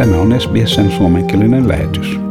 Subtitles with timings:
[0.00, 2.29] Tämä on SBSn suomenkielinen lähetys.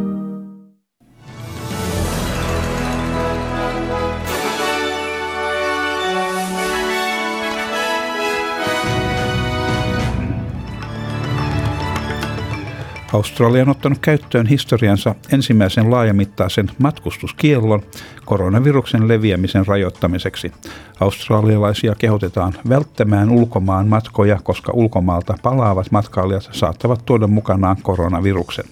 [13.13, 17.81] Australia on ottanut käyttöön historiansa ensimmäisen laajamittaisen matkustuskiellon
[18.25, 20.51] koronaviruksen leviämisen rajoittamiseksi.
[20.99, 28.65] Australialaisia kehotetaan välttämään ulkomaan matkoja, koska ulkomaalta palaavat matkailijat saattavat tuoda mukanaan koronaviruksen.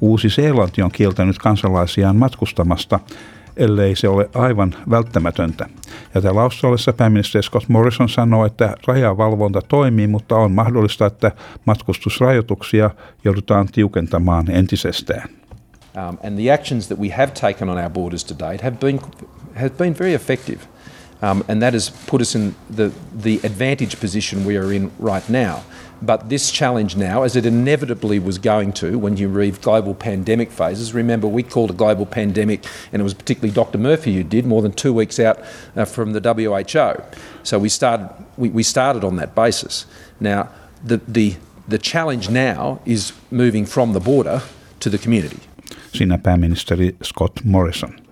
[0.00, 3.00] Uusi-Seelanti on kieltänyt kansalaisiaan matkustamasta
[3.58, 5.66] ellei se ole aivan välttämätöntä.
[6.14, 11.32] Ja täällä Australiassa pääministeri Scott Morrison sanoo, että rajavalvonta toimii, mutta on mahdollista, että
[11.64, 12.90] matkustusrajoituksia
[13.24, 15.28] joudutaan tiukentamaan entisestään.
[15.96, 19.00] Um, and the actions that we have taken on our borders to date have been,
[19.54, 20.60] have been very effective.
[21.20, 25.28] Um, and that has put us in the, the advantage position we are in right
[25.28, 25.64] now.
[26.00, 30.52] But this challenge now, as it inevitably was going to when you read global pandemic
[30.52, 33.78] phases, remember we called a global pandemic, and it was particularly Dr.
[33.78, 35.40] Murphy who did, more than two weeks out
[35.76, 37.02] uh, from the WHO.
[37.42, 39.86] So we started, we, we started on that basis.
[40.20, 40.50] Now,
[40.84, 41.34] the, the,
[41.66, 44.42] the challenge now is moving from the border
[44.80, 45.40] to the community.
[45.92, 48.07] Siinä pääministeri Scott Morrison.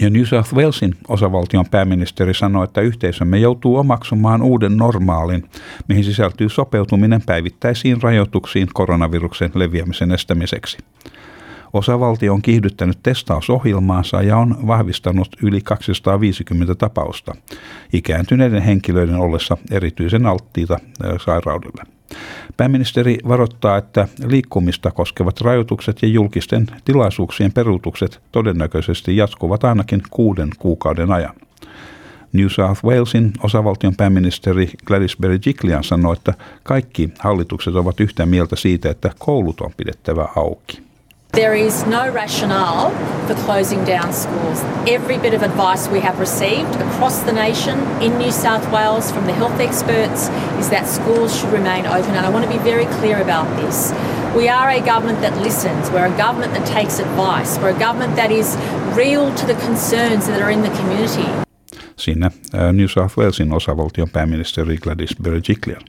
[0.00, 5.48] Ja New South Walesin osavaltion pääministeri sanoi, että yhteisömme joutuu omaksumaan uuden normaalin,
[5.88, 10.78] mihin sisältyy sopeutuminen päivittäisiin rajoituksiin koronaviruksen leviämisen estämiseksi.
[11.72, 17.34] Osavaltio on kiihdyttänyt testausohjelmaansa ja on vahvistanut yli 250 tapausta
[17.92, 20.78] ikääntyneiden henkilöiden ollessa erityisen alttiita
[21.24, 21.82] sairaudelle.
[22.56, 31.12] Pääministeri varoittaa, että liikkumista koskevat rajoitukset ja julkisten tilaisuuksien peruutukset todennäköisesti jatkuvat ainakin kuuden kuukauden
[31.12, 31.34] ajan.
[32.32, 38.90] New South Walesin osavaltion pääministeri Gladys Berejiklian sanoi, että kaikki hallitukset ovat yhtä mieltä siitä,
[38.90, 40.87] että koulut on pidettävä auki.
[41.32, 42.90] There is no rationale
[43.26, 44.60] for closing down schools.
[44.88, 49.26] Every bit of advice we have received across the nation in New South Wales from
[49.26, 50.28] the health experts
[50.58, 52.14] is that schools should remain open.
[52.14, 53.92] And I want to be very clear about this.
[54.34, 55.90] We are a government that listens.
[55.90, 57.58] We're a government that takes advice.
[57.58, 58.56] We're a government that is
[58.96, 61.28] real to the concerns that are in the community.
[61.96, 62.30] Siinä
[62.72, 65.80] New South Walesin osavaltion pääministeri Gladys Berejiklian.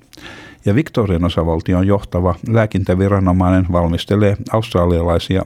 [0.65, 5.43] Ja Victorian osavaltion johtava lääkintäviranomainen valmistelee australialaisia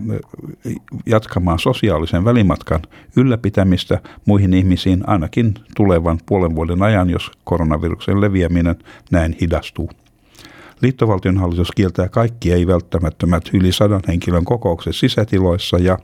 [1.05, 2.81] jatkamaan sosiaalisen välimatkan
[3.15, 8.75] ylläpitämistä muihin ihmisiin ainakin tulevan puolen vuoden ajan, jos koronaviruksen leviäminen
[9.11, 9.89] näin hidastuu.
[10.81, 15.97] Liittovaltion hallitus kieltää kaikki ei-välttämättömät yli sadan henkilön kokoukset sisätiloissa ja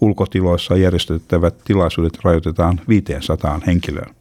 [0.00, 4.15] ulkotiloissa järjestettävät tilaisuudet rajoitetaan 500 henkilöön.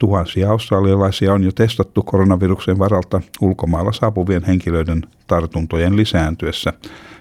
[0.00, 6.72] Tuhansia australialaisia on jo testattu koronaviruksen varalta ulkomailla saapuvien henkilöiden tartuntojen lisääntyessä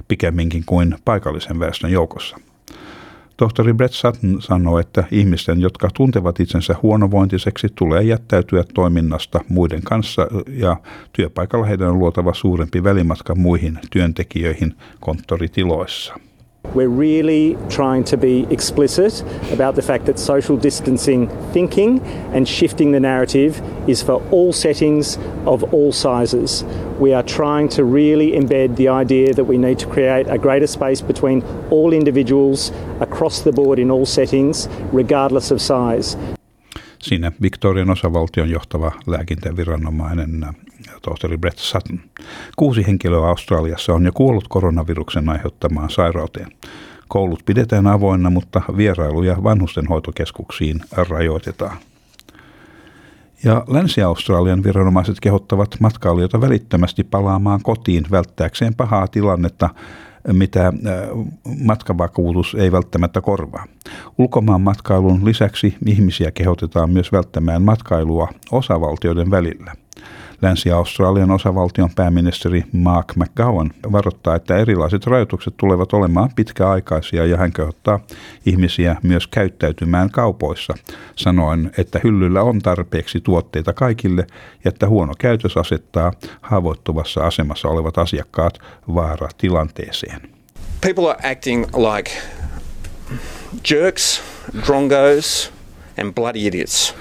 [0.07, 2.37] pikemminkin kuin paikallisen väestön joukossa.
[3.37, 10.27] Tohtori Brett Sutton sanoi, että ihmisten, jotka tuntevat itsensä huonovointiseksi, tulee jättäytyä toiminnasta muiden kanssa
[10.47, 10.77] ja
[11.13, 16.28] työpaikalla heidän on luotava suurempi välimatka muihin työntekijöihin konttoritiloissa.
[16.75, 21.99] We're really trying to be explicit about the fact that social distancing thinking
[22.33, 26.63] and shifting the narrative is for all settings of all sizes.
[26.99, 30.67] We are trying to really embed the idea that we need to create a greater
[30.67, 36.17] space between all individuals across the board in all settings, regardless of size.
[36.99, 40.45] Siinä Victorian osavaltion johtava lääkintäviranomainen
[41.01, 41.99] tohtori Brett Sutton.
[42.57, 46.51] Kuusi henkilöä Australiassa on jo kuollut koronaviruksen aiheuttamaan sairauteen.
[47.07, 51.77] Koulut pidetään avoinna, mutta vierailuja vanhustenhoitokeskuksiin rajoitetaan.
[53.43, 59.69] Ja Länsi-Australian viranomaiset kehottavat matkailijoita välittömästi palaamaan kotiin välttääkseen pahaa tilannetta,
[60.33, 60.73] mitä äh,
[61.63, 63.65] matkavakuutus ei välttämättä korvaa.
[64.17, 69.73] Ulkomaan matkailun lisäksi ihmisiä kehotetaan myös välttämään matkailua osavaltioiden välillä–
[70.41, 77.99] Länsi-Australian osavaltion pääministeri Mark McGowan varoittaa, että erilaiset rajoitukset tulevat olemaan pitkäaikaisia ja hän kehottaa
[78.45, 80.73] ihmisiä myös käyttäytymään kaupoissa,
[81.15, 84.27] sanoen, että hyllyllä on tarpeeksi tuotteita kaikille
[84.63, 88.59] ja että huono käytös asettaa haavoittuvassa asemassa olevat asiakkaat
[88.95, 90.21] vaaratilanteeseen.
[90.81, 92.11] People are acting like
[93.71, 94.21] jerks,
[94.67, 95.53] drongos
[96.01, 96.95] and bloody idiots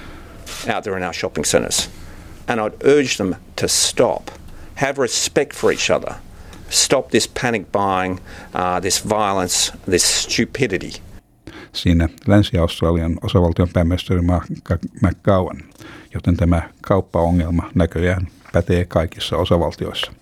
[0.75, 1.98] out there in our shopping centres.
[2.49, 4.31] And I'd urge them to stop,
[4.75, 6.15] have respect for each other,
[6.71, 8.21] stop this panic buying,
[8.55, 11.01] uh, this violence, this stupidity.
[11.73, 14.21] Siinä Länsi-Australian osavaltion pääministeri
[15.03, 15.63] McGowan,
[16.15, 20.13] joten tämä kauppaongelma näköjään pätee kaikissa osavaltioissa.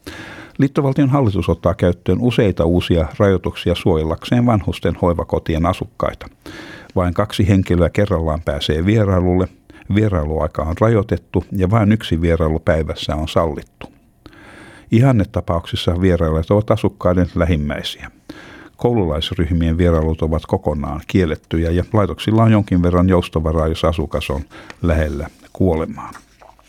[0.58, 6.26] Liittovaltion hallitus ottaa käyttöön useita uusia rajoituksia suojellakseen vanhusten hoivakotien asukkaita.
[6.96, 9.48] Vain kaksi henkilöä kerrallaan pääsee vierailulle,
[9.94, 13.92] vierailuaika on rajoitettu ja vain yksi vierailu päivässä on sallittu.
[14.90, 18.10] Ihannetapauksissa vierailijat ovat asukkaiden lähimmäisiä.
[18.76, 24.42] Koululaisryhmien vierailut ovat kokonaan kiellettyjä ja laitoksilla on jonkin verran joustavaraa, jos asukas on
[24.82, 26.10] lähellä kuolemaa.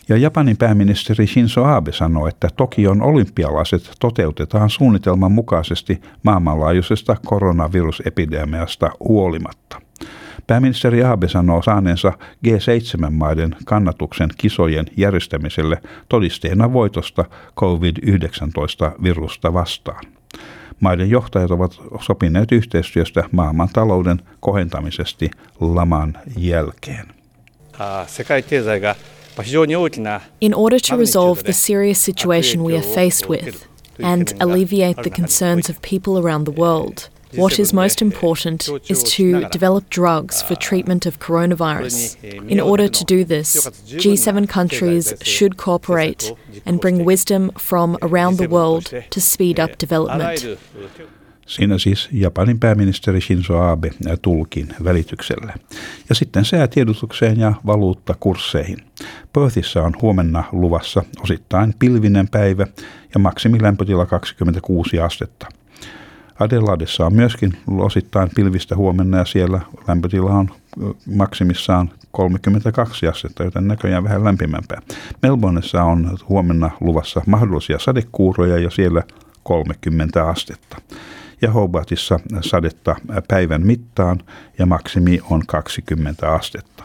[0.08, 9.87] Ja Japanin pääministeri Shinzo Abe sanoi, että Tokion olympialaiset toteutetaan suunnitelman mukaisesti maailmanlaajuisesta koronavirusepidemiasta huolimatta.
[10.48, 12.12] Pääministeri Abe sanoo saaneensa
[12.46, 17.24] G7-maiden kannatuksen kisojen järjestämiselle todisteena voitosta
[17.60, 20.04] COVID-19-virusta vastaan.
[20.80, 25.30] Maiden johtajat ovat sopineet yhteistyöstä maailman talouden kohentamisesti
[25.60, 27.06] laman jälkeen.
[30.40, 33.66] In order to resolve the serious situation we are faced with
[34.02, 39.48] and alleviate the concerns of people around the world, What is most important is to
[39.52, 42.16] develop drugs for treatment of coronavirus.
[42.48, 46.36] In order to do this, G7 countries should cooperate
[46.66, 50.58] and bring wisdom from around the world to speed up development.
[51.46, 53.90] Siinä siis Japanin pääministeri Shinzo Abe
[54.22, 55.54] tulkin välityksellä.
[56.08, 58.78] Ja sitten säätiedotukseen ja valuuttakursseihin.
[59.32, 62.66] Perthissä on huomenna luvassa osittain pilvinen päivä
[63.14, 65.46] ja maksimilämpötila 26 astetta.
[66.40, 70.50] Adelaidessa on myöskin osittain pilvistä huomenna ja siellä lämpötila on
[71.14, 74.82] maksimissaan 32 astetta, joten näköjään vähän lämpimämpää.
[75.22, 79.02] Melbourneissa on huomenna luvassa mahdollisia sadekuuroja ja siellä
[79.42, 80.76] 30 astetta.
[81.42, 82.96] Ja Hobartissa sadetta
[83.28, 84.18] päivän mittaan
[84.58, 86.84] ja maksimi on 20 astetta.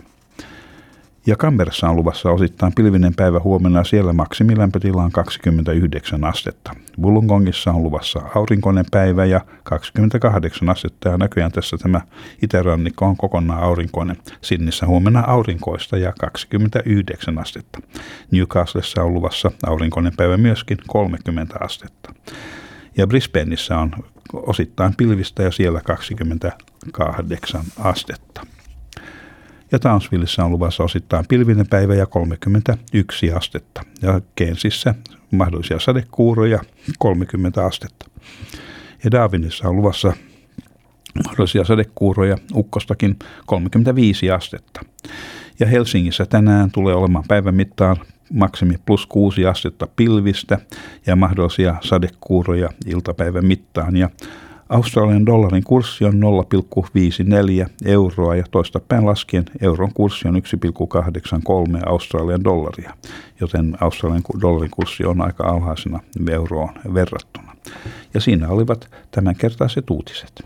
[1.26, 6.72] Ja Kamperassa on luvassa osittain pilvinen päivä huomenna siellä maksimilämpötila on 29 astetta.
[7.02, 12.02] Wollongongissa on luvassa aurinkoinen päivä ja 28 astetta ja näköjään tässä tämä
[12.42, 14.18] itärannikko on kokonaan aurinkoinen.
[14.42, 17.80] Sinnissä huomenna aurinkoista ja 29 astetta.
[18.32, 22.14] Newcastlessa on luvassa aurinkoinen päivä myöskin 30 astetta.
[22.98, 23.92] Ja Brisbaneissa on
[24.34, 28.42] osittain pilvistä ja siellä 28 astetta.
[29.74, 33.82] Ja Townsvillessä on luvassa osittain pilvinen päivä ja 31 astetta.
[34.02, 34.96] Ja Kensissä
[35.32, 36.60] mahdollisia sadekuuroja
[37.00, 38.06] 30 astetta.
[39.04, 40.14] Ja Darwinissa on luvassa
[41.26, 44.82] mahdollisia sadekuuroja ukkostakin 35 astetta.
[45.60, 47.98] Ja Helsingissä tänään tulee olemaan päivän mittaan
[48.34, 50.60] maksimi plus 6 astetta pilvistä
[51.06, 53.96] ja mahdollisia sadekuuroja iltapäivän mittaan.
[53.96, 54.10] Ja
[54.74, 60.42] Australian dollarin kurssi on 0,54 euroa ja toista päin laskien euron kurssi on 1,83
[61.86, 62.94] Australian dollaria,
[63.42, 66.00] joten Australian dollarin kurssi on aika alhaisena
[66.32, 67.56] euroon verrattuna.
[68.14, 70.46] Ja siinä olivat tämänkertaiset uutiset.